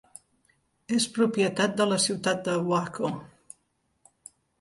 [0.99, 3.11] És propietat de la ciutat de Waco.